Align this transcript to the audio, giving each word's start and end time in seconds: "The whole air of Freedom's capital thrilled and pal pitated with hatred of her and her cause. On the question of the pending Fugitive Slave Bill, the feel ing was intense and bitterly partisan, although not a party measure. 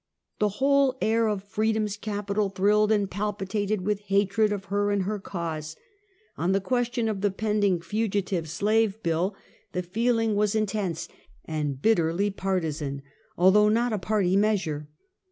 "The 0.39 0.49
whole 0.57 0.97
air 0.99 1.27
of 1.27 1.43
Freedom's 1.43 1.95
capital 1.95 2.49
thrilled 2.49 2.91
and 2.91 3.07
pal 3.07 3.35
pitated 3.35 3.81
with 3.81 3.99
hatred 4.07 4.51
of 4.51 4.65
her 4.65 4.89
and 4.89 5.03
her 5.03 5.19
cause. 5.19 5.75
On 6.39 6.53
the 6.53 6.59
question 6.59 7.07
of 7.07 7.21
the 7.21 7.29
pending 7.29 7.79
Fugitive 7.81 8.49
Slave 8.49 9.03
Bill, 9.03 9.35
the 9.73 9.83
feel 9.83 10.17
ing 10.17 10.35
was 10.35 10.55
intense 10.55 11.07
and 11.45 11.79
bitterly 11.79 12.31
partisan, 12.31 13.03
although 13.37 13.69
not 13.69 13.93
a 13.93 13.99
party 13.99 14.35
measure. 14.35 14.89